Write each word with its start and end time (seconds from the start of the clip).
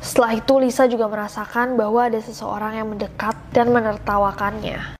Setelah 0.00 0.32
itu 0.32 0.54
Lisa 0.56 0.88
juga 0.88 1.04
merasakan 1.12 1.76
bahwa 1.76 2.08
ada 2.08 2.16
seseorang 2.24 2.72
yang 2.72 2.88
mendekat 2.88 3.36
dan 3.52 3.68
menertawakannya. 3.68 4.96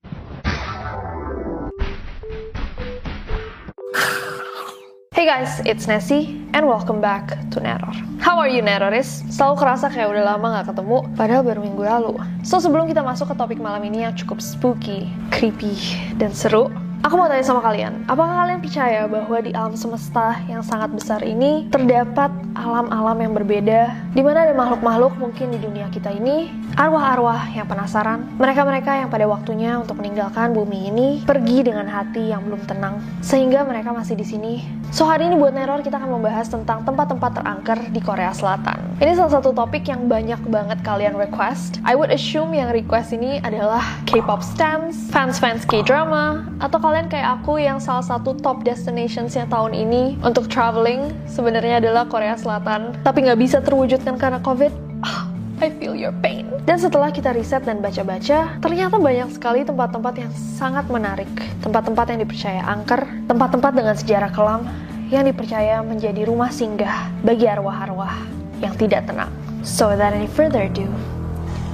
Hey 5.16 5.24
guys, 5.24 5.64
it's 5.64 5.88
Nessie 5.88 6.36
and 6.52 6.68
welcome 6.68 7.00
back 7.00 7.32
to 7.48 7.64
Neror. 7.64 7.96
How 8.20 8.36
are 8.36 8.52
you 8.52 8.60
Neroris? 8.60 9.24
Selalu 9.32 9.56
kerasa 9.56 9.88
kayak 9.88 10.12
udah 10.12 10.36
lama 10.36 10.60
gak 10.60 10.76
ketemu, 10.76 11.08
padahal 11.16 11.42
baru 11.48 11.60
minggu 11.64 11.82
lalu. 11.82 12.14
So 12.44 12.60
sebelum 12.60 12.92
kita 12.92 13.00
masuk 13.00 13.32
ke 13.32 13.34
topik 13.40 13.56
malam 13.56 13.88
ini 13.88 14.04
yang 14.04 14.12
cukup 14.12 14.44
spooky, 14.44 15.08
creepy, 15.32 15.74
dan 16.20 16.30
seru, 16.30 16.68
Aku 17.06 17.14
mau 17.14 17.30
tanya 17.30 17.46
sama 17.46 17.62
kalian, 17.62 18.02
apakah 18.10 18.42
kalian 18.42 18.58
percaya 18.58 19.06
bahwa 19.06 19.38
di 19.38 19.54
alam 19.54 19.78
semesta 19.78 20.42
yang 20.50 20.66
sangat 20.66 20.90
besar 20.90 21.22
ini 21.22 21.70
terdapat 21.70 22.26
alam-alam 22.58 23.14
yang 23.22 23.32
berbeda, 23.38 23.94
di 24.10 24.18
mana 24.18 24.42
ada 24.42 24.54
makhluk-makhluk 24.58 25.14
mungkin 25.14 25.54
di 25.54 25.62
dunia 25.62 25.86
kita 25.94 26.10
ini, 26.10 26.50
arwah-arwah 26.74 27.54
yang 27.54 27.70
penasaran, 27.70 28.26
mereka-mereka 28.34 28.98
yang 28.98 29.14
pada 29.14 29.30
waktunya 29.30 29.78
untuk 29.78 29.94
meninggalkan 30.02 30.50
bumi 30.50 30.90
ini 30.90 31.08
pergi 31.22 31.62
dengan 31.70 31.86
hati 31.86 32.34
yang 32.34 32.42
belum 32.42 32.66
tenang, 32.66 32.98
sehingga 33.22 33.62
mereka 33.62 33.94
masih 33.94 34.18
di 34.18 34.26
sini. 34.26 34.54
So 34.90 35.06
hari 35.06 35.30
ini 35.30 35.38
buat 35.38 35.54
Neror 35.54 35.86
kita 35.86 36.02
akan 36.02 36.18
membahas 36.18 36.50
tentang 36.50 36.82
tempat-tempat 36.82 37.30
terangker 37.38 37.78
di 37.94 38.00
Korea 38.02 38.34
Selatan. 38.34 38.98
Ini 38.98 39.14
salah 39.14 39.38
satu 39.38 39.54
topik 39.54 39.86
yang 39.86 40.10
banyak 40.10 40.42
banget 40.50 40.82
kalian 40.82 41.14
request. 41.14 41.78
I 41.86 41.94
would 41.94 42.10
assume 42.10 42.50
yang 42.50 42.74
request 42.74 43.14
ini 43.14 43.38
adalah 43.46 43.84
K-pop 44.10 44.42
stans, 44.42 45.06
fans-fans 45.14 45.62
K-drama, 45.62 46.42
atau 46.58 46.82
kalian 46.88 47.12
kayak 47.12 47.44
aku 47.44 47.60
yang 47.60 47.76
salah 47.76 48.00
satu 48.00 48.32
top 48.40 48.64
destinationsnya 48.64 49.44
tahun 49.52 49.76
ini 49.76 50.16
untuk 50.24 50.48
traveling 50.48 51.12
sebenarnya 51.28 51.84
adalah 51.84 52.08
Korea 52.08 52.32
Selatan, 52.32 52.96
tapi 53.04 53.28
nggak 53.28 53.36
bisa 53.36 53.60
terwujudkan 53.60 54.16
karena 54.16 54.40
COVID. 54.40 54.72
Oh, 55.04 55.28
I 55.60 55.68
feel 55.76 55.92
your 55.92 56.16
pain. 56.24 56.48
Dan 56.64 56.80
setelah 56.80 57.12
kita 57.12 57.36
riset 57.36 57.68
dan 57.68 57.84
baca-baca, 57.84 58.56
ternyata 58.64 58.96
banyak 58.96 59.28
sekali 59.36 59.68
tempat-tempat 59.68 60.16
yang 60.16 60.32
sangat 60.32 60.88
menarik. 60.88 61.28
Tempat-tempat 61.60 62.08
yang 62.08 62.24
dipercaya 62.24 62.64
angker, 62.64 63.04
tempat-tempat 63.28 63.72
dengan 63.76 63.92
sejarah 63.92 64.32
kelam, 64.32 64.64
yang 65.12 65.28
dipercaya 65.28 65.84
menjadi 65.84 66.24
rumah 66.24 66.48
singgah 66.48 67.12
bagi 67.20 67.44
arwah-arwah 67.52 68.16
yang 68.64 68.72
tidak 68.80 69.04
tenang. 69.04 69.28
So 69.60 69.92
without 69.92 70.16
any 70.16 70.24
further 70.32 70.64
ado, 70.64 70.88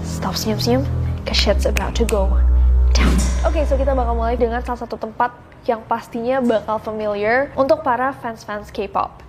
stop 0.03 0.35
senyum-senyum, 0.35 0.83
cause 1.23 1.39
shit's 1.39 1.71
about 1.71 1.95
to 2.03 2.03
go 2.03 2.35
Oke, 3.45 3.61
okay, 3.61 3.65
so 3.69 3.77
kita 3.77 3.93
bakal 3.93 4.17
mulai 4.17 4.41
dengan 4.41 4.65
salah 4.65 4.83
satu 4.83 4.97
tempat 4.97 5.31
yang 5.69 5.85
pastinya 5.85 6.41
bakal 6.41 6.81
familiar 6.81 7.53
untuk 7.57 7.85
para 7.85 8.13
fans-fans 8.17 8.73
K-pop. 8.73 9.25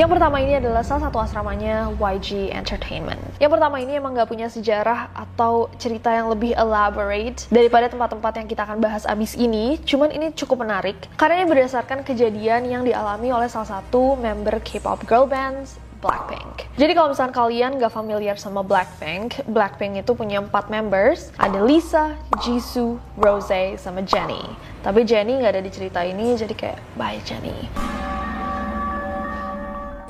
Yang 0.00 0.16
pertama 0.16 0.40
ini 0.40 0.56
adalah 0.56 0.80
salah 0.80 1.12
satu 1.12 1.20
asramanya 1.20 1.92
YG 2.00 2.48
Entertainment. 2.56 3.20
Yang 3.36 3.60
pertama 3.60 3.84
ini 3.84 4.00
emang 4.00 4.16
gak 4.16 4.32
punya 4.32 4.48
sejarah 4.48 5.12
atau 5.12 5.68
cerita 5.76 6.08
yang 6.08 6.32
lebih 6.32 6.56
elaborate 6.56 7.44
daripada 7.52 7.92
tempat-tempat 7.92 8.32
yang 8.40 8.48
kita 8.48 8.64
akan 8.64 8.80
bahas 8.80 9.04
abis 9.04 9.36
ini. 9.36 9.76
Cuman 9.84 10.08
ini 10.08 10.32
cukup 10.32 10.64
menarik 10.64 10.96
karena 11.20 11.44
ini 11.44 11.46
berdasarkan 11.52 12.00
kejadian 12.00 12.64
yang 12.72 12.80
dialami 12.80 13.28
oleh 13.28 13.52
salah 13.52 13.76
satu 13.76 14.16
member 14.16 14.56
K-pop 14.64 15.04
girl 15.04 15.28
bands 15.28 15.89
Blackpink. 16.00 16.64
Jadi 16.80 16.92
kalau 16.96 17.12
misalnya 17.12 17.34
kalian 17.36 17.70
gak 17.76 17.92
familiar 17.92 18.36
sama 18.40 18.64
Blackpink, 18.64 19.44
Blackpink 19.52 20.00
itu 20.00 20.16
punya 20.16 20.40
empat 20.40 20.72
members. 20.72 21.28
Ada 21.36 21.60
Lisa, 21.60 22.16
Jisoo, 22.40 22.96
Rose, 23.20 23.76
sama 23.76 24.00
Jennie. 24.00 24.48
Tapi 24.80 25.04
Jennie 25.04 25.44
gak 25.44 25.60
ada 25.60 25.62
di 25.62 25.68
cerita 25.68 26.00
ini, 26.00 26.40
jadi 26.40 26.56
kayak 26.56 26.80
bye 26.96 27.20
Jennie. 27.28 27.68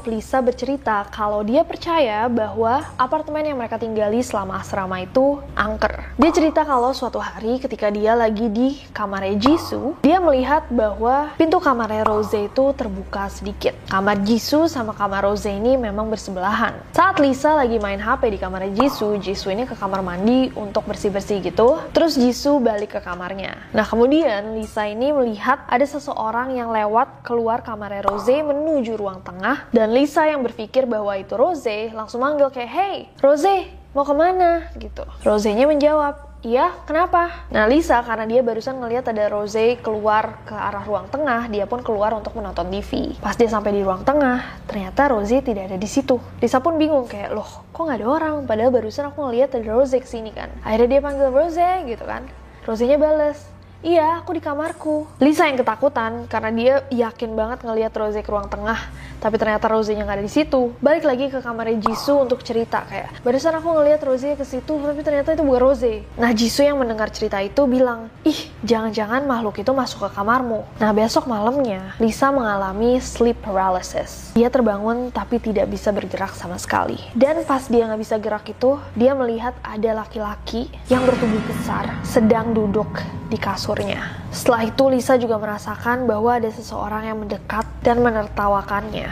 Lisa 0.08 0.40
bercerita 0.40 1.04
kalau 1.12 1.44
dia 1.44 1.66
percaya 1.66 2.24
bahwa 2.30 2.80
apartemen 2.96 3.44
yang 3.44 3.58
mereka 3.60 3.76
tinggali 3.76 4.24
selama 4.24 4.60
asrama 4.62 5.04
itu 5.04 5.42
angker. 5.52 6.16
Dia 6.16 6.30
cerita 6.32 6.64
kalau 6.64 6.92
suatu 6.96 7.20
hari 7.20 7.60
ketika 7.60 7.92
dia 7.92 8.16
lagi 8.16 8.48
di 8.48 8.80
kamar 8.96 9.24
Jisoo, 9.36 9.96
dia 10.00 10.20
melihat 10.20 10.68
bahwa 10.72 11.32
pintu 11.36 11.60
kamar 11.60 11.92
Rose 12.06 12.48
itu 12.48 12.64
terbuka 12.72 13.28
sedikit. 13.28 13.76
Kamar 13.88 14.22
Jisoo 14.24 14.70
sama 14.70 14.96
kamar 14.96 15.26
Rose 15.28 15.50
ini 15.50 15.76
memang 15.76 16.08
bersebelahan. 16.08 16.76
Saat 16.96 17.20
Lisa 17.20 17.52
lagi 17.58 17.76
main 17.76 18.00
HP 18.00 18.32
di 18.32 18.38
kamar 18.40 18.70
Jisoo, 18.72 19.20
Jisoo 19.20 19.52
ini 19.52 19.68
ke 19.68 19.76
kamar 19.76 20.00
mandi 20.00 20.48
untuk 20.56 20.86
bersih-bersih 20.88 21.44
gitu. 21.44 21.82
Terus 21.92 22.16
Jisoo 22.16 22.62
balik 22.62 22.96
ke 22.96 23.00
kamarnya. 23.04 23.58
Nah 23.76 23.84
kemudian 23.84 24.56
Lisa 24.56 24.88
ini 24.88 25.12
melihat 25.12 25.66
ada 25.68 25.84
seseorang 25.84 26.56
yang 26.56 26.72
lewat 26.72 27.26
keluar 27.26 27.60
kamar 27.60 27.92
Rose 28.06 28.32
menuju 28.32 28.94
ruang 28.96 29.20
tengah 29.20 29.66
dan 29.74 29.89
Lisa 29.90 30.22
yang 30.22 30.46
berpikir 30.46 30.86
bahwa 30.86 31.10
itu 31.18 31.34
Rose 31.34 31.90
langsung 31.90 32.22
manggil 32.22 32.46
kayak, 32.54 32.70
Hey, 32.70 32.96
Rose, 33.18 33.66
mau 33.90 34.06
ke 34.06 34.14
mana? 34.14 34.70
Gitu. 34.78 35.02
Rose-nya 35.26 35.66
menjawab, 35.66 36.30
Iya, 36.40 36.72
kenapa? 36.88 37.44
Nah 37.52 37.68
Lisa 37.68 38.00
karena 38.00 38.24
dia 38.24 38.40
barusan 38.40 38.80
ngelihat 38.80 39.12
ada 39.12 39.28
Rose 39.28 39.76
keluar 39.84 40.40
ke 40.48 40.56
arah 40.56 40.80
ruang 40.88 41.04
tengah, 41.12 41.52
dia 41.52 41.68
pun 41.68 41.84
keluar 41.84 42.16
untuk 42.16 42.32
menonton 42.32 42.72
TV. 42.72 43.12
Pas 43.20 43.36
dia 43.36 43.44
sampai 43.44 43.76
di 43.76 43.84
ruang 43.84 44.08
tengah, 44.08 44.64
ternyata 44.64 45.12
Rose 45.12 45.36
tidak 45.44 45.68
ada 45.68 45.76
di 45.76 45.84
situ. 45.84 46.16
Lisa 46.40 46.64
pun 46.64 46.80
bingung 46.80 47.04
kayak, 47.04 47.36
loh 47.36 47.68
kok 47.76 47.84
nggak 47.84 48.00
ada 48.00 48.08
orang? 48.08 48.34
Padahal 48.48 48.72
barusan 48.72 49.12
aku 49.12 49.20
ngelihat 49.28 49.52
ada 49.52 49.68
Rose 49.68 50.00
ke 50.00 50.08
sini 50.08 50.32
kan. 50.32 50.48
Akhirnya 50.64 50.96
dia 50.96 51.00
panggil 51.04 51.28
Rose 51.28 51.68
gitu 51.84 52.04
kan. 52.08 52.24
Rose-nya 52.64 52.96
bales, 52.96 53.44
Iya, 53.80 54.20
aku 54.20 54.36
di 54.36 54.44
kamarku. 54.44 55.08
Lisa 55.24 55.48
yang 55.48 55.56
ketakutan 55.56 56.28
karena 56.28 56.50
dia 56.52 56.74
yakin 56.92 57.32
banget 57.32 57.64
ngelihat 57.64 57.96
Rose 57.96 58.20
ke 58.20 58.28
ruang 58.28 58.44
tengah, 58.44 58.76
tapi 59.24 59.40
ternyata 59.40 59.72
Rose-nya 59.72 60.04
nggak 60.04 60.20
ada 60.20 60.26
di 60.28 60.28
situ. 60.28 60.76
Balik 60.84 61.08
lagi 61.08 61.32
ke 61.32 61.40
kamar 61.40 61.72
Jisoo 61.80 62.20
untuk 62.20 62.44
cerita 62.44 62.84
kayak, 62.84 63.24
barusan 63.24 63.56
aku 63.56 63.72
ngelihat 63.72 64.04
Rose 64.04 64.36
ke 64.36 64.44
situ, 64.44 64.76
tapi 64.76 65.00
ternyata 65.00 65.32
itu 65.32 65.40
bukan 65.40 65.60
Rose. 65.64 66.04
Nah, 66.20 66.28
Jisoo 66.36 66.68
yang 66.68 66.76
mendengar 66.76 67.08
cerita 67.08 67.40
itu 67.40 67.64
bilang, 67.64 68.12
ih, 68.20 68.52
jangan-jangan 68.60 69.24
makhluk 69.24 69.56
itu 69.64 69.72
masuk 69.72 70.04
ke 70.04 70.08
kamarmu. 70.12 70.60
Nah, 70.76 70.92
besok 70.92 71.24
malamnya, 71.24 71.96
Lisa 71.96 72.28
mengalami 72.28 73.00
sleep 73.00 73.40
paralysis. 73.40 74.36
Dia 74.36 74.52
terbangun 74.52 75.08
tapi 75.08 75.40
tidak 75.40 75.72
bisa 75.72 75.88
bergerak 75.88 76.36
sama 76.36 76.60
sekali. 76.60 77.00
Dan 77.16 77.48
pas 77.48 77.64
dia 77.64 77.88
nggak 77.88 78.00
bisa 78.04 78.20
gerak 78.20 78.44
itu, 78.44 78.76
dia 78.92 79.16
melihat 79.16 79.56
ada 79.64 80.04
laki-laki 80.04 80.68
yang 80.92 81.00
bertubuh 81.08 81.40
besar 81.48 81.88
sedang 82.04 82.52
duduk 82.52 83.00
di 83.30 83.38
kasur 83.38 83.69
kasurnya. 83.70 84.02
Setelah 84.34 84.66
itu 84.66 84.84
Lisa 84.90 85.14
juga 85.14 85.38
merasakan 85.38 86.10
bahwa 86.10 86.42
ada 86.42 86.50
seseorang 86.50 87.06
yang 87.06 87.18
mendekat 87.22 87.66
dan 87.86 88.02
menertawakannya. 88.02 89.06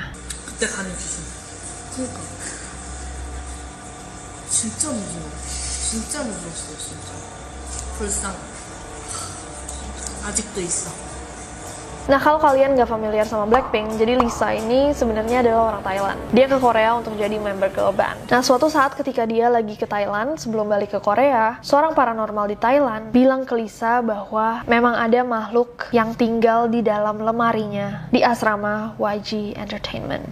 Nah, 12.08 12.16
kalau 12.16 12.40
kalian 12.40 12.72
nggak 12.72 12.88
familiar 12.88 13.28
sama 13.28 13.44
Blackpink, 13.44 14.00
jadi 14.00 14.16
Lisa 14.16 14.56
ini 14.56 14.96
sebenarnya 14.96 15.44
adalah 15.44 15.76
orang 15.76 15.84
Thailand. 15.84 16.18
Dia 16.32 16.48
ke 16.48 16.56
Korea 16.56 16.96
untuk 16.96 17.12
jadi 17.20 17.36
member 17.36 17.68
girl 17.68 17.92
band. 17.92 18.16
Nah, 18.32 18.40
suatu 18.40 18.72
saat 18.72 18.96
ketika 18.96 19.28
dia 19.28 19.52
lagi 19.52 19.76
ke 19.76 19.84
Thailand, 19.84 20.40
sebelum 20.40 20.72
balik 20.72 20.96
ke 20.96 21.04
Korea, 21.04 21.60
seorang 21.60 21.92
paranormal 21.92 22.48
di 22.48 22.56
Thailand 22.56 23.12
bilang 23.12 23.44
ke 23.44 23.52
Lisa 23.52 24.00
bahwa 24.00 24.64
memang 24.64 24.96
ada 24.96 25.20
makhluk 25.20 25.92
yang 25.92 26.16
tinggal 26.16 26.64
di 26.72 26.80
dalam 26.80 27.20
lemarinya 27.20 28.08
di 28.08 28.24
asrama 28.24 28.96
YG 28.96 29.52
Entertainment. 29.60 30.24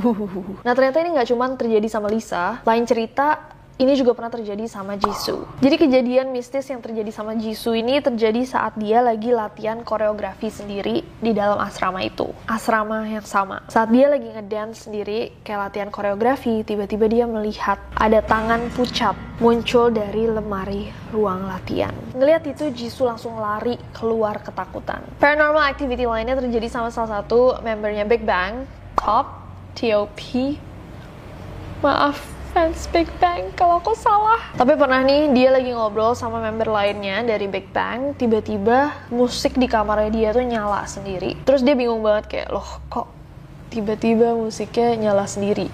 nah, 0.68 0.76
ternyata 0.76 1.00
ini 1.00 1.16
nggak 1.16 1.32
cuma 1.32 1.48
terjadi 1.56 1.88
sama 1.88 2.12
Lisa. 2.12 2.60
Lain 2.68 2.84
cerita, 2.84 3.55
ini 3.76 3.92
juga 3.92 4.16
pernah 4.16 4.32
terjadi 4.32 4.64
sama 4.72 4.96
Jisoo. 4.96 5.44
Jadi 5.60 5.76
kejadian 5.76 6.32
mistis 6.32 6.64
yang 6.72 6.80
terjadi 6.80 7.12
sama 7.12 7.36
Jisoo 7.36 7.76
ini 7.76 8.00
terjadi 8.00 8.40
saat 8.48 8.72
dia 8.80 9.04
lagi 9.04 9.28
latihan 9.36 9.84
koreografi 9.84 10.48
sendiri 10.48 11.04
di 11.20 11.36
dalam 11.36 11.60
asrama 11.60 12.00
itu. 12.00 12.32
Asrama 12.48 13.04
yang 13.04 13.24
sama. 13.28 13.60
Saat 13.68 13.92
dia 13.92 14.08
lagi 14.08 14.32
ngedance 14.32 14.88
sendiri 14.88 15.36
kayak 15.44 15.68
latihan 15.68 15.90
koreografi, 15.92 16.64
tiba-tiba 16.64 17.04
dia 17.04 17.28
melihat 17.28 17.76
ada 17.92 18.24
tangan 18.24 18.72
pucat 18.72 19.12
muncul 19.44 19.92
dari 19.92 20.24
lemari 20.24 20.88
ruang 21.12 21.44
latihan. 21.44 21.92
Ngeliat 22.16 22.48
itu 22.48 22.72
Jisoo 22.72 23.04
langsung 23.04 23.36
lari 23.36 23.76
keluar 23.92 24.40
ketakutan. 24.40 25.04
Paranormal 25.20 25.68
activity 25.68 26.08
lainnya 26.08 26.40
terjadi 26.40 26.72
sama 26.72 26.88
salah 26.88 27.20
satu 27.20 27.60
membernya 27.60 28.08
Big 28.08 28.24
Bang, 28.24 28.64
Top, 28.96 29.44
T.O.P. 29.76 30.56
Maaf, 31.84 32.35
fans 32.56 32.88
Big 32.88 33.04
Bang 33.20 33.52
kalau 33.52 33.84
aku 33.84 33.92
salah. 33.92 34.40
Tapi 34.56 34.80
pernah 34.80 35.04
nih 35.04 35.28
dia 35.36 35.52
lagi 35.52 35.76
ngobrol 35.76 36.16
sama 36.16 36.40
member 36.40 36.72
lainnya 36.72 37.20
dari 37.20 37.44
Big 37.52 37.68
Bang, 37.68 38.16
tiba-tiba 38.16 38.96
musik 39.12 39.60
di 39.60 39.68
kamarnya 39.68 40.08
dia 40.08 40.28
tuh 40.32 40.40
nyala 40.40 40.88
sendiri. 40.88 41.36
Terus 41.44 41.60
dia 41.60 41.76
bingung 41.76 42.00
banget 42.00 42.32
kayak, 42.32 42.48
loh 42.48 42.80
kok 42.88 43.12
tiba-tiba 43.68 44.32
musiknya 44.32 44.96
nyala 44.96 45.28
sendiri. 45.28 45.68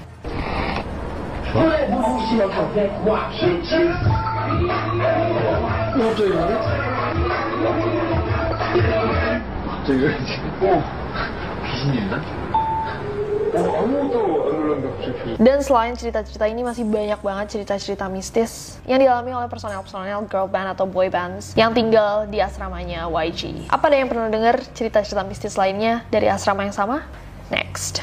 Dan 15.37 15.59
selain 15.61 15.93
cerita-cerita 15.93 16.49
ini 16.49 16.65
masih 16.65 16.89
banyak 16.89 17.21
banget 17.21 17.47
cerita-cerita 17.59 18.09
mistis 18.09 18.81
yang 18.89 19.01
dialami 19.01 19.37
oleh 19.37 19.49
personel-personel 19.49 20.25
girl 20.29 20.49
band 20.49 20.73
atau 20.73 20.89
boy 20.89 21.13
bands 21.13 21.53
yang 21.53 21.77
tinggal 21.77 22.25
di 22.29 22.41
asramanya 22.41 23.09
YG. 23.13 23.69
Apa 23.69 23.93
ada 23.93 23.97
yang 24.01 24.09
pernah 24.09 24.29
dengar 24.33 24.57
cerita-cerita 24.73 25.23
mistis 25.27 25.57
lainnya 25.61 26.07
dari 26.09 26.33
asrama 26.33 26.65
yang 26.65 26.75
sama? 26.75 27.05
Next. 27.53 28.01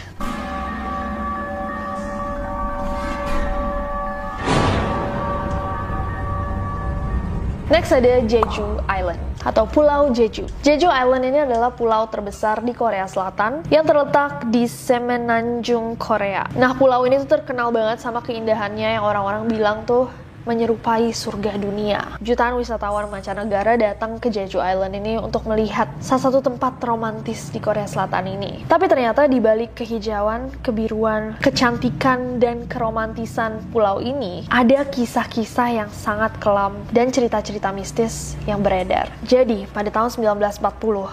Next 7.90 8.06
ada 8.06 8.22
Jeju 8.22 8.86
Island 8.86 9.18
atau 9.42 9.66
Pulau 9.66 10.14
Jeju. 10.14 10.46
Jeju 10.62 10.94
Island 10.94 11.26
ini 11.26 11.42
adalah 11.42 11.74
pulau 11.74 12.06
terbesar 12.06 12.62
di 12.62 12.70
Korea 12.70 13.10
Selatan 13.10 13.66
yang 13.74 13.82
terletak 13.82 14.46
di 14.54 14.70
Semenanjung, 14.70 15.98
Korea. 15.98 16.46
Nah, 16.54 16.78
pulau 16.78 17.02
ini 17.10 17.18
tuh 17.26 17.42
terkenal 17.42 17.74
banget 17.74 17.98
sama 17.98 18.22
keindahannya 18.22 19.02
yang 19.02 19.02
orang-orang 19.02 19.50
bilang 19.50 19.90
tuh 19.90 20.06
menyerupai 20.50 21.14
surga 21.14 21.62
dunia. 21.62 22.18
Jutaan 22.26 22.58
wisatawan 22.58 23.06
mancanegara 23.14 23.78
datang 23.78 24.18
ke 24.18 24.34
Jeju 24.34 24.58
Island 24.58 24.98
ini 24.98 25.22
untuk 25.22 25.46
melihat 25.46 25.86
salah 26.02 26.26
satu 26.26 26.42
tempat 26.42 26.82
romantis 26.82 27.54
di 27.54 27.62
Korea 27.62 27.86
Selatan 27.86 28.26
ini. 28.26 28.66
Tapi 28.66 28.90
ternyata 28.90 29.30
di 29.30 29.38
balik 29.38 29.78
kehijauan, 29.78 30.50
kebiruan, 30.66 31.38
kecantikan, 31.38 32.42
dan 32.42 32.66
keromantisan 32.66 33.62
pulau 33.70 34.02
ini, 34.02 34.50
ada 34.50 34.82
kisah-kisah 34.90 35.70
yang 35.86 35.90
sangat 35.94 36.34
kelam 36.42 36.82
dan 36.90 37.14
cerita-cerita 37.14 37.70
mistis 37.70 38.34
yang 38.50 38.66
beredar. 38.66 39.14
Jadi, 39.30 39.70
pada 39.70 39.94
tahun 39.94 40.10
1940, 40.18 40.66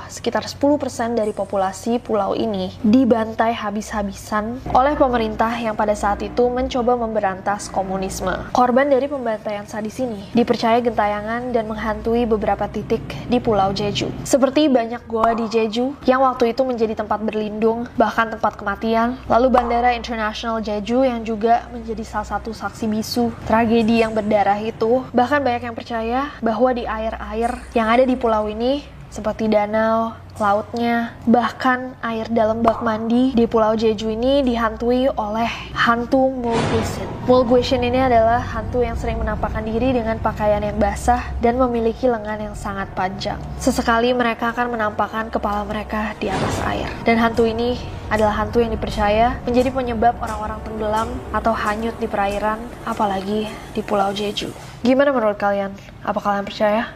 sekitar 0.09 0.49
10% 0.49 1.19
dari 1.19 1.37
populasi 1.37 2.01
pulau 2.01 2.33
ini 2.33 2.73
dibantai 2.81 3.53
habis-habisan 3.53 4.63
oleh 4.73 4.95
pemerintah 4.97 5.53
yang 5.59 5.75
pada 5.75 5.93
saat 5.93 6.23
itu 6.23 6.47
mencoba 6.49 6.95
memberantas 6.95 7.67
komunisme. 7.69 8.33
Korban 8.55 8.89
dari 8.89 9.11
pembantaian 9.27 9.67
sadis 9.67 9.99
ini 9.99 10.23
dipercaya 10.39 10.79
gentayangan 10.79 11.51
dan 11.51 11.67
menghantui 11.67 12.31
beberapa 12.31 12.71
titik 12.71 13.03
di 13.27 13.43
Pulau 13.43 13.75
Jeju. 13.75 14.07
Seperti 14.23 14.71
banyak 14.71 15.03
goa 15.11 15.35
di 15.35 15.51
Jeju 15.51 15.99
yang 16.07 16.23
waktu 16.23 16.55
itu 16.55 16.63
menjadi 16.63 16.95
tempat 16.95 17.19
berlindung, 17.27 17.91
bahkan 17.99 18.31
tempat 18.31 18.55
kematian, 18.55 19.19
lalu 19.27 19.51
Bandara 19.51 19.99
Internasional 19.99 20.63
Jeju 20.63 21.03
yang 21.03 21.27
juga 21.27 21.67
menjadi 21.75 22.07
salah 22.07 22.39
satu 22.39 22.55
saksi 22.55 22.87
bisu 22.87 23.35
tragedi 23.51 24.07
yang 24.07 24.15
berdarah 24.15 24.63
itu. 24.63 25.03
Bahkan 25.11 25.43
banyak 25.43 25.63
yang 25.67 25.75
percaya 25.75 26.31
bahwa 26.39 26.71
di 26.71 26.87
air-air 26.87 27.51
yang 27.75 27.91
ada 27.91 28.07
di 28.07 28.15
pulau 28.15 28.47
ini 28.47 28.87
seperti 29.17 29.49
danau, 29.49 30.13
lautnya, 30.37 31.17
bahkan 31.25 31.97
air 32.05 32.29
dalam 32.29 32.61
bak 32.61 32.85
mandi 32.85 33.33
di 33.33 33.49
Pulau 33.49 33.73
Jeju 33.73 34.13
ini 34.13 34.45
dihantui 34.45 35.09
oleh 35.09 35.49
hantu 35.73 36.29
Mulguishin. 36.37 37.09
Mulguishin 37.25 37.81
ini 37.81 37.97
adalah 37.97 38.45
hantu 38.45 38.85
yang 38.85 38.93
sering 39.01 39.17
menampakkan 39.17 39.65
diri 39.65 39.97
dengan 39.97 40.21
pakaian 40.21 40.61
yang 40.61 40.77
basah 40.77 41.33
dan 41.41 41.57
memiliki 41.57 42.05
lengan 42.05 42.53
yang 42.53 42.53
sangat 42.53 42.93
panjang. 42.93 43.41
Sesekali 43.57 44.13
mereka 44.13 44.53
akan 44.53 44.77
menampakkan 44.77 45.33
kepala 45.33 45.65
mereka 45.65 46.13
di 46.21 46.29
atas 46.29 46.61
air. 46.69 46.93
Dan 47.09 47.17
hantu 47.17 47.49
ini 47.49 47.81
adalah 48.13 48.45
hantu 48.45 48.61
yang 48.61 48.77
dipercaya 48.77 49.41
menjadi 49.49 49.73
penyebab 49.73 50.21
orang-orang 50.21 50.61
tenggelam 50.61 51.09
atau 51.33 51.57
hanyut 51.57 51.97
di 51.97 52.05
perairan, 52.05 52.61
apalagi 52.85 53.49
di 53.73 53.81
Pulau 53.81 54.13
Jeju. 54.13 54.53
Gimana 54.85 55.17
menurut 55.17 55.41
kalian? 55.41 55.73
Apa 56.05 56.21
kalian 56.21 56.45
percaya? 56.45 56.93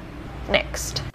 Next. 0.52 1.09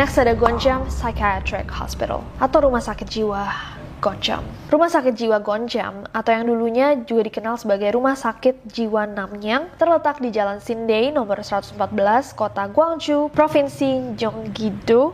Next 0.00 0.16
ada 0.16 0.32
Gonjam 0.32 0.88
Psychiatric 0.88 1.68
Hospital 1.76 2.24
atau 2.40 2.64
Rumah 2.64 2.80
Sakit 2.80 3.04
Jiwa 3.04 3.52
Gonjam. 4.00 4.40
Rumah 4.72 4.88
Sakit 4.88 5.12
Jiwa 5.12 5.44
Gonjam 5.44 6.08
atau 6.08 6.30
yang 6.32 6.48
dulunya 6.48 7.04
juga 7.04 7.28
dikenal 7.28 7.60
sebagai 7.60 7.92
Rumah 7.92 8.16
Sakit 8.16 8.64
Jiwa 8.64 9.04
Namyang 9.04 9.68
terletak 9.76 10.24
di 10.24 10.32
Jalan 10.32 10.56
Sindei 10.64 11.12
nomor 11.12 11.44
114 11.44 11.76
Kota 12.32 12.64
Gwangju, 12.72 13.28
Provinsi 13.28 14.16
Gyeonggi-do, 14.16 15.12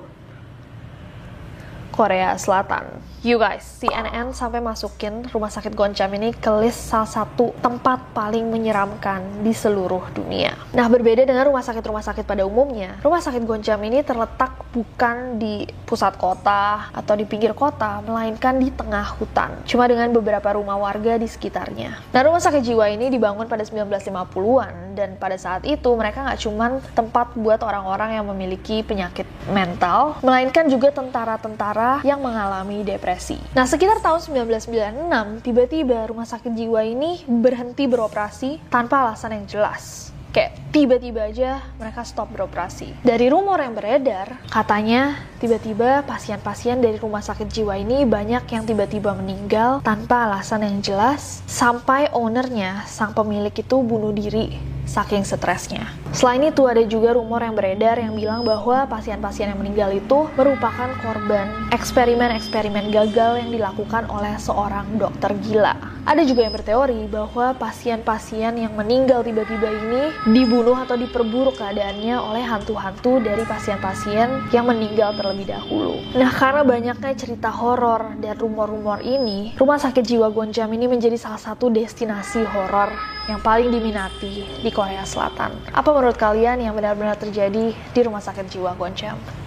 Korea 1.91 2.39
Selatan. 2.39 2.87
You 3.27 3.43
guys, 3.43 3.67
CNN 3.83 4.31
sampai 4.31 4.63
masukin 4.63 5.27
rumah 5.35 5.51
sakit 5.51 5.75
Gonjam 5.75 6.15
ini 6.15 6.31
ke 6.31 6.47
list 6.63 6.95
salah 6.95 7.11
satu 7.11 7.51
tempat 7.59 8.15
paling 8.15 8.47
menyeramkan 8.47 9.43
di 9.43 9.51
seluruh 9.51 10.15
dunia. 10.15 10.55
Nah, 10.71 10.87
berbeda 10.87 11.27
dengan 11.27 11.43
rumah 11.51 11.59
sakit-rumah 11.59 12.07
sakit 12.07 12.23
pada 12.23 12.47
umumnya, 12.47 13.03
rumah 13.03 13.19
sakit 13.19 13.43
Gonjam 13.43 13.83
ini 13.83 14.07
terletak 14.07 14.71
bukan 14.71 15.43
di 15.43 15.67
pusat 15.91 16.15
kota 16.15 16.95
atau 16.95 17.19
di 17.19 17.27
pinggir 17.27 17.51
kota, 17.51 17.99
melainkan 18.07 18.63
di 18.63 18.71
tengah 18.71 19.19
hutan. 19.19 19.59
Cuma 19.67 19.91
dengan 19.91 20.07
beberapa 20.15 20.55
rumah 20.55 20.79
warga 20.79 21.19
di 21.19 21.27
sekitarnya. 21.27 21.99
Nah, 22.15 22.21
rumah 22.23 22.39
sakit 22.39 22.63
jiwa 22.63 22.87
ini 22.95 23.11
dibangun 23.11 23.51
pada 23.51 23.67
1950-an 23.67 24.95
dan 24.95 25.19
pada 25.19 25.35
saat 25.35 25.67
itu 25.67 25.91
mereka 25.99 26.23
nggak 26.23 26.47
cuma 26.47 26.79
tempat 26.95 27.35
buat 27.35 27.59
orang-orang 27.59 28.23
yang 28.23 28.31
memiliki 28.31 28.87
penyakit 28.87 29.27
mental, 29.51 30.15
melainkan 30.23 30.71
juga 30.71 30.95
tentara-tentara 30.95 32.07
yang 32.07 32.23
mengalami 32.23 32.87
depresi 32.87 33.16
depresi. 33.17 33.41
Nah, 33.57 33.65
sekitar 33.65 34.05
tahun 34.05 34.21
1996, 34.21 35.41
tiba-tiba 35.41 36.05
rumah 36.13 36.29
sakit 36.29 36.53
jiwa 36.53 36.85
ini 36.85 37.25
berhenti 37.25 37.89
beroperasi 37.89 38.69
tanpa 38.69 39.09
alasan 39.09 39.41
yang 39.41 39.49
jelas. 39.49 40.13
Kayak 40.37 40.61
tiba-tiba 40.77 41.33
aja 41.33 41.65
mereka 41.81 42.05
stop 42.05 42.37
beroperasi. 42.37 43.01
Dari 43.01 43.33
rumor 43.33 43.57
yang 43.65 43.73
beredar, 43.73 44.37
katanya 44.53 45.17
tiba-tiba 45.41 46.05
pasien-pasien 46.05 46.85
dari 46.85 47.01
rumah 47.01 47.25
sakit 47.25 47.49
jiwa 47.49 47.81
ini 47.81 48.05
banyak 48.05 48.45
yang 48.45 48.69
tiba-tiba 48.69 49.17
meninggal 49.17 49.81
tanpa 49.81 50.29
alasan 50.29 50.69
yang 50.69 50.85
jelas, 50.85 51.41
sampai 51.49 52.13
ownernya, 52.13 52.85
sang 52.85 53.17
pemilik 53.17 53.57
itu 53.57 53.77
bunuh 53.81 54.13
diri 54.13 54.77
saking 54.87 55.27
stresnya. 55.27 55.89
Selain 56.17 56.41
itu 56.41 56.65
ada 56.65 56.81
juga 56.87 57.13
rumor 57.13 57.43
yang 57.45 57.53
beredar 57.53 58.01
yang 58.01 58.17
bilang 58.17 58.47
bahwa 58.47 58.89
pasien-pasien 58.89 59.53
yang 59.53 59.61
meninggal 59.61 59.93
itu 59.93 60.31
merupakan 60.33 60.89
korban 61.05 61.69
eksperimen-eksperimen 61.75 62.89
gagal 62.89 63.43
yang 63.45 63.51
dilakukan 63.53 64.09
oleh 64.09 64.33
seorang 64.41 64.97
dokter 64.97 65.37
gila. 65.45 65.77
Ada 66.07 66.23
juga 66.23 66.47
yang 66.47 66.55
berteori 66.55 67.01
bahwa 67.11 67.53
pasien-pasien 67.59 68.55
yang 68.57 68.73
meninggal 68.79 69.27
tiba-tiba 69.27 69.69
ini 69.69 70.03
dibunuh 70.33 70.66
atau 70.75 70.99
diperburuk 70.99 71.61
keadaannya 71.61 72.17
oleh 72.19 72.43
hantu-hantu 72.43 73.23
dari 73.23 73.47
pasien-pasien 73.47 74.51
yang 74.51 74.67
meninggal 74.67 75.15
terlebih 75.15 75.53
dahulu. 75.55 76.01
Nah, 76.19 76.33
karena 76.33 76.67
banyaknya 76.67 77.13
cerita 77.15 77.53
horor 77.53 78.19
dan 78.19 78.35
rumor-rumor 78.35 79.05
ini, 79.05 79.55
Rumah 79.55 79.79
Sakit 79.79 80.03
Jiwa 80.03 80.33
Gonjam 80.33 80.73
ini 80.75 80.91
menjadi 80.91 81.15
salah 81.21 81.39
satu 81.39 81.71
destinasi 81.71 82.43
horor 82.43 82.91
yang 83.31 83.39
paling 83.43 83.71
diminati 83.71 84.47
di 84.63 84.71
Korea 84.75 85.07
Selatan. 85.07 85.55
Apa 85.71 85.91
menurut 85.95 86.19
kalian 86.19 86.63
yang 86.63 86.75
benar-benar 86.75 87.21
terjadi 87.21 87.71
di 87.71 88.01
Rumah 88.01 88.23
Sakit 88.23 88.51
Jiwa 88.51 88.75
Goncam? 88.75 89.47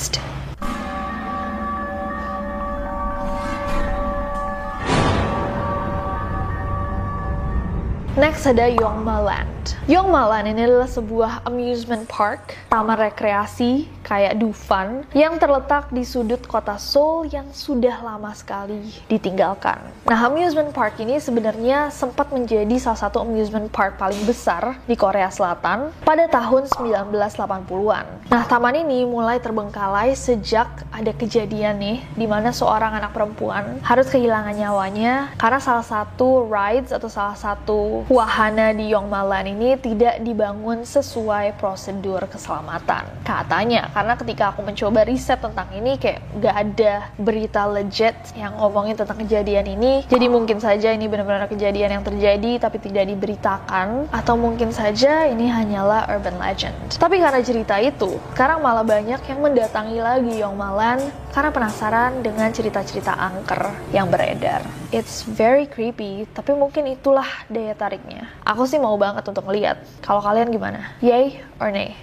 Next 8.19 8.43
ada 8.43 8.67
Yongmaland. 8.67 9.79
Yongmaland 9.87 10.51
ini 10.51 10.67
adalah 10.67 10.91
sebuah 10.91 11.47
amusement 11.47 12.03
park, 12.11 12.59
taman 12.67 12.99
rekreasi 12.99 13.87
kayak 14.03 14.35
Dufan 14.35 15.07
yang 15.15 15.39
terletak 15.39 15.87
di 15.95 16.03
sudut 16.03 16.43
kota 16.43 16.75
Seoul 16.75 17.31
yang 17.31 17.47
sudah 17.55 18.03
lama 18.03 18.35
sekali 18.35 18.83
ditinggalkan. 19.07 19.79
Nah, 20.11 20.19
amusement 20.27 20.75
park 20.75 20.99
ini 20.99 21.23
sebenarnya 21.23 21.87
sempat 21.87 22.35
menjadi 22.35 22.75
salah 22.81 22.99
satu 22.99 23.23
amusement 23.23 23.71
park 23.71 23.95
paling 23.95 24.19
besar 24.27 24.75
di 24.83 24.99
Korea 24.99 25.31
Selatan 25.31 25.95
pada 26.03 26.27
tahun 26.27 26.67
1980-an. 26.67 28.27
Nah, 28.27 28.43
taman 28.43 28.75
ini 28.75 29.07
mulai 29.07 29.39
terbengkalai 29.39 30.11
sejak 30.19 30.67
ada 30.91 31.15
kejadian 31.15 31.79
nih 31.79 32.03
di 32.19 32.27
mana 32.27 32.51
seorang 32.51 32.99
anak 32.99 33.15
perempuan 33.15 33.79
harus 33.87 34.11
kehilangan 34.11 34.59
nyawanya 34.59 35.31
karena 35.39 35.63
salah 35.63 35.87
satu 35.87 36.43
rides 36.51 36.91
atau 36.91 37.07
salah 37.07 37.39
satu 37.39 38.00
wahana 38.07 38.71
di 38.71 38.95
Yongmalan 38.95 39.51
ini 39.51 39.75
tidak 39.75 40.23
dibangun 40.23 40.87
sesuai 40.87 41.59
prosedur 41.59 42.23
keselamatan. 42.31 43.05
Katanya, 43.27 43.91
karena 43.91 44.13
ketika 44.15 44.43
aku 44.55 44.63
mencoba 44.63 45.03
riset 45.03 45.43
tentang 45.43 45.67
ini 45.75 45.99
kayak 45.99 46.23
gak 46.39 46.55
ada 46.55 46.93
berita 47.19 47.67
legit 47.67 48.15
yang 48.39 48.55
ngomongin 48.55 48.95
tentang 48.95 49.19
kejadian 49.19 49.67
ini. 49.67 50.07
Jadi 50.07 50.25
mungkin 50.31 50.63
saja 50.63 50.95
ini 50.95 51.11
benar-benar 51.11 51.51
kejadian 51.51 51.99
yang 51.99 52.05
terjadi 52.07 52.63
tapi 52.63 52.79
tidak 52.79 53.11
diberitakan 53.11 54.07
atau 54.07 54.39
mungkin 54.39 54.71
saja 54.71 55.27
ini 55.27 55.51
hanyalah 55.51 56.07
urban 56.07 56.39
legend. 56.39 56.77
Tapi 56.95 57.19
karena 57.19 57.43
cerita 57.43 57.75
itu, 57.83 58.15
sekarang 58.31 58.63
malah 58.63 58.87
banyak 58.87 59.19
yang 59.27 59.39
mendatangi 59.43 59.99
lagi 59.99 60.33
Yongmalan 60.39 61.03
karena 61.35 61.51
penasaran 61.51 62.23
dengan 62.23 62.47
cerita-cerita 62.51 63.15
angker 63.15 63.91
yang 63.91 64.07
beredar. 64.07 64.63
It's 64.91 65.23
very 65.27 65.67
creepy, 65.67 66.27
tapi 66.31 66.55
mungkin 66.55 66.87
itulah 66.87 67.27
daya 67.51 67.75
tarik 67.75 67.90
tertariknya. 67.91 68.23
Aku 68.47 68.63
sih 68.63 68.79
mau 68.79 68.95
banget 68.95 69.27
untuk 69.27 69.43
ngeliat. 69.43 69.83
Kalau 69.99 70.23
kalian 70.23 70.47
gimana? 70.47 70.95
Yay 71.03 71.43
or 71.59 71.75
nay? 71.75 71.99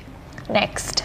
Next. 0.52 1.00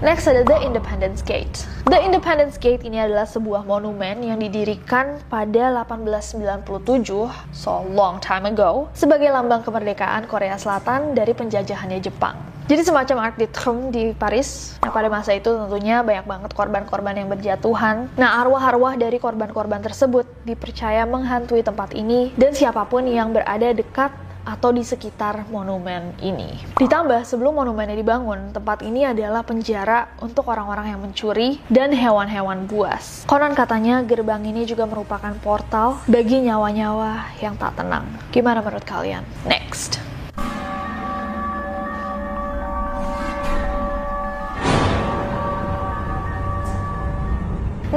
Next 0.00 0.24
ada 0.24 0.40
The 0.46 0.56
Independence 0.64 1.20
Gate. 1.20 1.68
The 1.84 2.00
Independence 2.00 2.56
Gate 2.56 2.80
ini 2.86 2.96
adalah 2.96 3.28
sebuah 3.28 3.68
monumen 3.68 4.24
yang 4.24 4.40
didirikan 4.40 5.20
pada 5.28 5.84
1897, 5.84 7.28
so 7.52 7.84
long 7.92 8.22
time 8.24 8.48
ago, 8.48 8.88
sebagai 8.96 9.28
lambang 9.28 9.66
kemerdekaan 9.66 10.24
Korea 10.30 10.56
Selatan 10.56 11.12
dari 11.12 11.34
penjajahannya 11.34 12.00
Jepang. 12.00 12.55
Jadi 12.66 12.82
semacam 12.82 13.30
de 13.38 13.46
Triomphe 13.46 13.94
di 13.94 14.02
Paris. 14.10 14.74
Nah, 14.82 14.90
pada 14.90 15.06
masa 15.06 15.30
itu 15.38 15.54
tentunya 15.54 16.02
banyak 16.02 16.26
banget 16.26 16.50
korban-korban 16.50 17.14
yang 17.14 17.30
berjatuhan. 17.30 18.10
Nah, 18.18 18.42
arwah-arwah 18.42 18.98
dari 18.98 19.22
korban-korban 19.22 19.78
tersebut 19.86 20.26
dipercaya 20.42 21.06
menghantui 21.06 21.62
tempat 21.62 21.94
ini 21.94 22.34
dan 22.34 22.58
siapa 22.58 22.82
pun 22.90 23.06
yang 23.06 23.30
berada 23.30 23.70
dekat 23.70 24.10
atau 24.46 24.70
di 24.70 24.86
sekitar 24.86 25.46
monumen 25.50 26.14
ini. 26.22 26.58
Ditambah, 26.78 27.26
sebelum 27.26 27.58
monumennya 27.58 27.98
dibangun, 27.98 28.54
tempat 28.54 28.82
ini 28.86 29.02
adalah 29.02 29.42
penjara 29.42 30.14
untuk 30.22 30.46
orang-orang 30.46 30.94
yang 30.94 31.02
mencuri 31.02 31.58
dan 31.66 31.90
hewan-hewan 31.90 32.70
buas. 32.70 33.26
Konon 33.26 33.58
katanya 33.58 34.06
gerbang 34.06 34.46
ini 34.46 34.62
juga 34.62 34.86
merupakan 34.86 35.34
portal 35.42 35.98
bagi 36.06 36.46
nyawa-nyawa 36.46 37.42
yang 37.42 37.58
tak 37.58 37.74
tenang. 37.74 38.06
Gimana 38.30 38.62
menurut 38.62 38.86
kalian? 38.86 39.26
Next. 39.50 40.05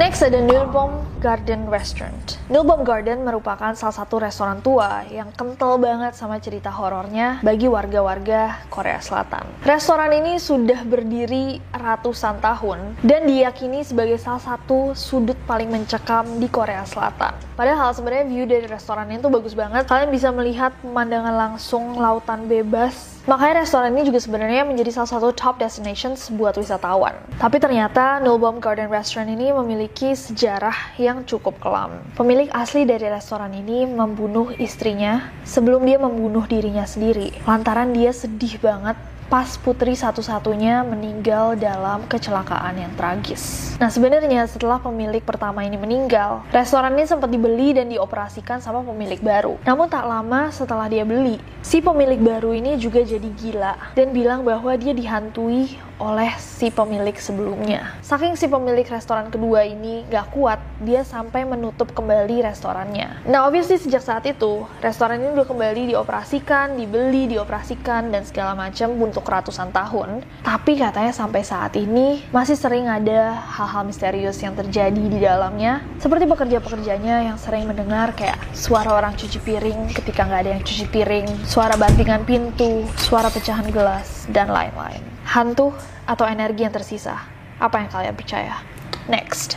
Next 0.00 0.24
ada 0.24 0.40
Nilbom 0.40 1.04
Garden 1.20 1.68
Restaurant. 1.68 2.40
Nilbom 2.48 2.88
Garden 2.88 3.20
merupakan 3.20 3.76
salah 3.76 3.92
satu 3.92 4.16
restoran 4.16 4.64
tua 4.64 5.04
yang 5.12 5.28
kental 5.36 5.76
banget 5.76 6.16
sama 6.16 6.40
cerita 6.40 6.72
horornya 6.72 7.44
bagi 7.44 7.68
warga-warga 7.68 8.64
Korea 8.72 8.96
Selatan. 9.04 9.44
Restoran 9.60 10.08
ini 10.16 10.40
sudah 10.40 10.88
berdiri 10.88 11.60
ratusan 11.76 12.40
tahun 12.40 12.96
dan 13.04 13.28
diyakini 13.28 13.84
sebagai 13.84 14.16
salah 14.16 14.40
satu 14.40 14.96
sudut 14.96 15.36
paling 15.44 15.68
mencekam 15.68 16.24
di 16.40 16.48
Korea 16.48 16.88
Selatan. 16.88 17.49
Padahal 17.60 17.92
sebenarnya 17.92 18.24
view 18.24 18.48
dari 18.48 18.64
restoran 18.64 19.12
itu 19.12 19.28
bagus 19.28 19.52
banget. 19.52 19.84
Kalian 19.84 20.08
bisa 20.08 20.32
melihat 20.32 20.72
pemandangan 20.80 21.36
langsung 21.36 22.00
lautan 22.00 22.48
bebas 22.48 23.20
Makanya 23.28 23.62
restoran 23.62 23.92
ini 23.92 24.08
juga 24.08 24.16
sebenarnya 24.16 24.64
menjadi 24.64 24.96
salah 24.96 25.12
satu 25.12 25.36
top 25.36 25.60
destinations 25.60 26.32
buat 26.32 26.56
wisatawan. 26.56 27.12
Tapi 27.36 27.60
ternyata 27.60 28.16
Nulbom 28.24 28.64
Garden 28.64 28.88
Restaurant 28.88 29.28
ini 29.28 29.52
memiliki 29.52 30.16
sejarah 30.16 30.96
yang 30.96 31.28
cukup 31.28 31.60
kelam. 31.60 32.00
Pemilik 32.16 32.48
asli 32.56 32.88
dari 32.88 33.12
restoran 33.12 33.52
ini 33.52 33.84
membunuh 33.84 34.50
istrinya 34.56 35.28
sebelum 35.44 35.84
dia 35.84 36.00
membunuh 36.00 36.48
dirinya 36.48 36.88
sendiri. 36.88 37.30
Lantaran 37.44 37.92
dia 37.92 38.08
sedih 38.16 38.56
banget 38.56 38.96
pas 39.30 39.46
putri 39.62 39.94
satu-satunya 39.94 40.82
meninggal 40.82 41.54
dalam 41.54 42.02
kecelakaan 42.10 42.82
yang 42.82 42.90
tragis. 42.98 43.72
Nah 43.78 43.86
sebenarnya 43.86 44.50
setelah 44.50 44.82
pemilik 44.82 45.22
pertama 45.22 45.62
ini 45.62 45.78
meninggal, 45.78 46.42
restoran 46.50 46.98
ini 46.98 47.06
sempat 47.06 47.30
dibeli 47.30 47.70
dan 47.70 47.86
dioperasikan 47.86 48.58
sama 48.58 48.82
pemilik 48.82 49.22
baru. 49.22 49.54
Namun 49.62 49.86
tak 49.86 50.02
lama 50.02 50.50
setelah 50.50 50.90
dia 50.90 51.06
beli, 51.06 51.38
si 51.62 51.78
pemilik 51.78 52.18
baru 52.18 52.50
ini 52.58 52.74
juga 52.74 53.06
jadi 53.06 53.30
gila 53.30 53.94
dan 53.94 54.10
bilang 54.10 54.42
bahwa 54.42 54.74
dia 54.74 54.90
dihantui 54.90 55.78
oleh 56.00 56.32
si 56.40 56.72
pemilik 56.72 57.14
sebelumnya. 57.20 58.00
Saking 58.00 58.34
si 58.34 58.48
pemilik 58.48 58.88
restoran 58.88 59.28
kedua 59.28 59.68
ini 59.68 60.02
gak 60.08 60.32
kuat, 60.32 60.58
dia 60.80 61.04
sampai 61.04 61.44
menutup 61.44 61.92
kembali 61.92 62.40
restorannya. 62.40 63.28
Nah, 63.28 63.44
obviously 63.44 63.76
sejak 63.76 64.00
saat 64.00 64.24
itu, 64.24 64.64
restoran 64.80 65.20
ini 65.20 65.36
udah 65.36 65.44
kembali 65.44 65.92
dioperasikan, 65.92 66.80
dibeli, 66.80 67.28
dioperasikan, 67.28 68.08
dan 68.08 68.24
segala 68.24 68.56
macam 68.56 68.96
untuk 68.96 69.28
ratusan 69.28 69.68
tahun. 69.70 70.24
Tapi 70.40 70.80
katanya 70.80 71.12
sampai 71.12 71.44
saat 71.44 71.76
ini 71.76 72.24
masih 72.32 72.56
sering 72.56 72.88
ada 72.88 73.36
hal-hal 73.60 73.84
misterius 73.84 74.40
yang 74.40 74.56
terjadi 74.56 75.04
di 75.04 75.20
dalamnya. 75.20 75.84
Seperti 76.00 76.24
pekerja-pekerjanya 76.24 77.28
yang 77.28 77.36
sering 77.36 77.68
mendengar 77.68 78.16
kayak 78.16 78.40
suara 78.56 78.96
orang 78.96 79.12
cuci 79.14 79.36
piring 79.44 79.92
ketika 79.92 80.24
nggak 80.24 80.40
ada 80.48 80.50
yang 80.56 80.64
cuci 80.64 80.84
piring, 80.88 81.28
suara 81.44 81.76
bantingan 81.76 82.24
pintu, 82.24 82.88
suara 82.96 83.28
pecahan 83.28 83.68
gelas, 83.68 84.24
dan 84.32 84.48
lain-lain 84.48 85.09
hantu, 85.30 85.70
atau 86.10 86.26
energi 86.26 86.66
yang 86.66 86.74
tersisa. 86.74 87.22
Apa 87.62 87.86
yang 87.86 87.90
kalian 87.94 88.18
percaya? 88.18 88.58
Next. 89.06 89.54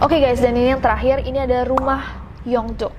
Oke 0.00 0.16
okay 0.16 0.20
guys, 0.20 0.44
dan 0.44 0.56
ini 0.60 0.76
yang 0.76 0.82
terakhir, 0.84 1.24
ini 1.24 1.40
ada 1.40 1.64
rumah 1.64 2.04
Yongduk. 2.44 2.92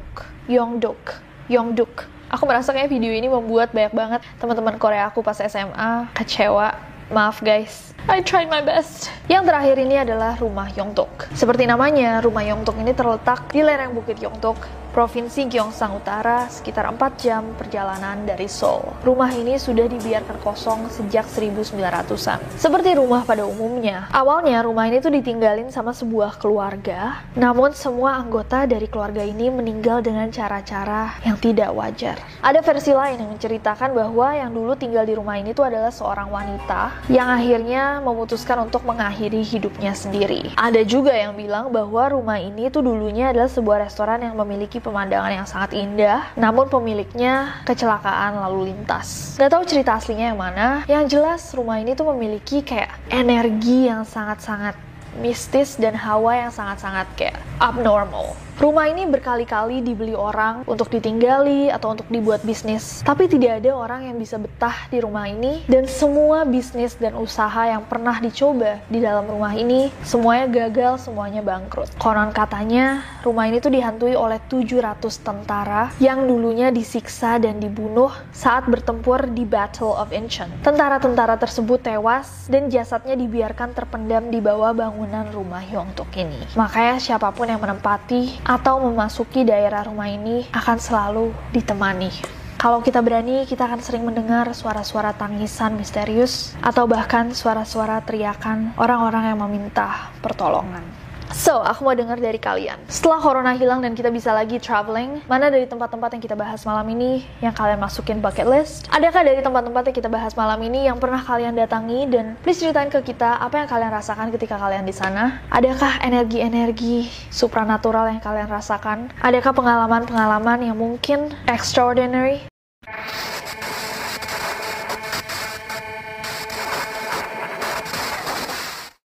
Yongduk. 0.50 1.02
Yongduk. 1.46 2.10
Aku 2.34 2.50
merasa 2.50 2.74
kayak 2.74 2.90
video 2.90 3.14
ini 3.14 3.30
membuat 3.30 3.70
banyak 3.76 3.94
banget 3.94 4.22
teman-teman 4.42 4.82
Korea 4.82 5.12
aku 5.12 5.22
pas 5.22 5.36
SMA 5.36 6.10
kecewa 6.16 6.91
Maaf 7.12 7.44
guys, 7.44 7.92
I 8.08 8.24
tried 8.24 8.48
my 8.48 8.64
best. 8.64 9.12
Yang 9.28 9.52
terakhir 9.52 9.76
ini 9.84 10.00
adalah 10.00 10.40
rumah 10.40 10.72
Yongtok. 10.72 11.28
Seperti 11.36 11.68
namanya, 11.68 12.24
rumah 12.24 12.40
Yongtok 12.40 12.80
ini 12.80 12.96
terletak 12.96 13.52
di 13.52 13.60
lereng 13.60 13.92
Bukit 13.92 14.16
Yongtok 14.24 14.81
Provinsi 14.92 15.48
Gyeongsang 15.48 16.04
Utara, 16.04 16.52
sekitar 16.52 16.84
4 16.84 17.16
jam 17.16 17.48
perjalanan 17.56 18.28
dari 18.28 18.52
Seoul. 18.52 18.92
Rumah 19.08 19.32
ini 19.40 19.56
sudah 19.56 19.88
dibiarkan 19.88 20.44
kosong 20.44 20.92
sejak 20.92 21.24
1900-an. 21.32 22.44
Seperti 22.60 23.00
rumah 23.00 23.24
pada 23.24 23.48
umumnya. 23.48 24.12
Awalnya 24.12 24.68
rumah 24.68 24.92
ini 24.92 25.00
tuh 25.00 25.16
ditinggalin 25.16 25.72
sama 25.72 25.96
sebuah 25.96 26.36
keluarga, 26.44 27.24
namun 27.40 27.72
semua 27.72 28.20
anggota 28.20 28.68
dari 28.68 28.92
keluarga 28.92 29.24
ini 29.24 29.48
meninggal 29.48 30.04
dengan 30.04 30.28
cara-cara 30.28 31.16
yang 31.24 31.40
tidak 31.40 31.72
wajar. 31.72 32.20
Ada 32.44 32.60
versi 32.60 32.92
lain 32.92 33.24
yang 33.24 33.32
menceritakan 33.32 33.96
bahwa 33.96 34.28
yang 34.36 34.52
dulu 34.52 34.76
tinggal 34.76 35.08
di 35.08 35.16
rumah 35.16 35.40
ini 35.40 35.56
tuh 35.56 35.72
adalah 35.72 35.96
seorang 35.96 36.28
wanita 36.28 37.08
yang 37.08 37.32
akhirnya 37.32 38.04
memutuskan 38.04 38.68
untuk 38.68 38.84
mengakhiri 38.84 39.40
hidupnya 39.40 39.96
sendiri. 39.96 40.52
Ada 40.60 40.84
juga 40.84 41.16
yang 41.16 41.32
bilang 41.40 41.72
bahwa 41.72 42.12
rumah 42.12 42.44
ini 42.44 42.68
tuh 42.68 42.84
dulunya 42.84 43.32
adalah 43.32 43.48
sebuah 43.48 43.88
restoran 43.88 44.20
yang 44.20 44.36
pemandangan 44.82 45.32
yang 45.32 45.48
sangat 45.48 45.78
indah, 45.78 46.28
namun 46.36 46.68
pemiliknya 46.68 47.62
kecelakaan 47.64 48.36
lalu 48.42 48.74
lintas. 48.74 49.38
Gak 49.38 49.54
tahu 49.54 49.64
cerita 49.64 49.96
aslinya 49.96 50.34
yang 50.34 50.40
mana, 50.42 50.68
yang 50.90 51.06
jelas 51.06 51.54
rumah 51.54 51.80
ini 51.80 51.94
tuh 51.94 52.10
memiliki 52.12 52.66
kayak 52.66 52.90
energi 53.14 53.88
yang 53.88 54.04
sangat-sangat 54.04 54.74
mistis 55.20 55.76
dan 55.76 55.96
hawa 55.96 56.48
yang 56.48 56.52
sangat-sangat 56.52 57.08
kayak 57.20 57.38
abnormal. 57.60 58.34
Rumah 58.62 58.94
ini 58.94 59.10
berkali-kali 59.10 59.82
dibeli 59.82 60.14
orang 60.14 60.62
untuk 60.70 60.94
ditinggali 60.94 61.74
atau 61.74 61.98
untuk 61.98 62.06
dibuat 62.14 62.46
bisnis. 62.46 63.02
Tapi 63.02 63.26
tidak 63.26 63.58
ada 63.58 63.74
orang 63.74 64.06
yang 64.06 64.22
bisa 64.22 64.38
betah 64.38 64.86
di 64.94 65.02
rumah 65.02 65.26
ini 65.26 65.66
dan 65.66 65.90
semua 65.90 66.46
bisnis 66.46 66.94
dan 66.94 67.18
usaha 67.18 67.66
yang 67.66 67.82
pernah 67.90 68.22
dicoba 68.22 68.78
di 68.86 69.02
dalam 69.02 69.26
rumah 69.26 69.50
ini 69.58 69.90
semuanya 70.06 70.46
gagal, 70.46 71.10
semuanya 71.10 71.42
bangkrut. 71.42 71.90
Konon 71.98 72.30
katanya 72.30 73.02
rumah 73.26 73.50
ini 73.50 73.58
tuh 73.58 73.74
dihantui 73.74 74.14
oleh 74.14 74.38
700 74.46 75.10
tentara 75.26 75.90
yang 75.98 76.30
dulunya 76.30 76.70
disiksa 76.70 77.42
dan 77.42 77.58
dibunuh 77.58 78.14
saat 78.30 78.70
bertempur 78.70 79.26
di 79.34 79.42
Battle 79.42 79.98
of 79.98 80.14
Incheon. 80.14 80.54
Tentara-tentara 80.62 81.34
tersebut 81.42 81.82
tewas 81.82 82.46
dan 82.46 82.70
jasadnya 82.70 83.18
dibiarkan 83.18 83.74
terpendam 83.74 84.30
di 84.30 84.38
bawah 84.38 84.70
bangunan 84.70 85.26
rumah 85.34 85.66
Yongtuk 85.66 86.14
ini. 86.14 86.54
Makanya 86.54 87.02
siapa 87.02 87.34
pun 87.34 87.50
yang 87.50 87.58
menempati 87.58 88.51
atau 88.52 88.84
memasuki 88.84 89.48
daerah 89.48 89.88
rumah 89.88 90.12
ini 90.12 90.44
akan 90.52 90.76
selalu 90.76 91.32
ditemani. 91.56 92.12
Kalau 92.60 92.84
kita 92.84 93.00
berani, 93.02 93.48
kita 93.48 93.66
akan 93.66 93.80
sering 93.82 94.04
mendengar 94.06 94.52
suara-suara 94.52 95.16
tangisan 95.16 95.80
misterius 95.80 96.54
atau 96.62 96.86
bahkan 96.86 97.32
suara-suara 97.32 98.04
teriakan 98.04 98.76
orang-orang 98.78 99.34
yang 99.34 99.40
meminta 99.42 100.12
pertolongan. 100.20 101.11
So, 101.32 101.64
aku 101.64 101.88
mau 101.88 101.96
dengar 101.96 102.20
dari 102.20 102.36
kalian. 102.36 102.76
Setelah 102.92 103.24
corona 103.24 103.56
hilang 103.56 103.80
dan 103.80 103.96
kita 103.96 104.12
bisa 104.12 104.36
lagi 104.36 104.60
traveling, 104.60 105.24
mana 105.32 105.48
dari 105.48 105.64
tempat-tempat 105.64 106.20
yang 106.20 106.24
kita 106.24 106.36
bahas 106.36 106.62
malam 106.68 106.84
ini 106.92 107.24
yang 107.40 107.56
kalian 107.56 107.80
masukin 107.80 108.20
bucket 108.20 108.44
list? 108.48 108.92
Adakah 108.92 109.24
dari 109.24 109.40
tempat-tempat 109.40 109.84
yang 109.88 109.96
kita 109.96 110.10
bahas 110.12 110.36
malam 110.36 110.60
ini 110.60 110.92
yang 110.92 111.00
pernah 111.00 111.24
kalian 111.24 111.56
datangi 111.56 112.08
dan 112.12 112.36
please 112.44 112.60
ceritain 112.60 112.92
ke 112.92 113.00
kita 113.00 113.40
apa 113.40 113.64
yang 113.64 113.70
kalian 113.72 113.92
rasakan 113.96 114.28
ketika 114.36 114.60
kalian 114.60 114.84
di 114.84 114.92
sana? 114.92 115.40
Adakah 115.50 116.04
energi-energi 116.04 117.08
supranatural 117.32 118.12
yang 118.12 118.20
kalian 118.20 118.52
rasakan? 118.52 119.08
Adakah 119.24 119.56
pengalaman-pengalaman 119.56 120.68
yang 120.68 120.76
mungkin 120.76 121.32
extraordinary 121.48 122.44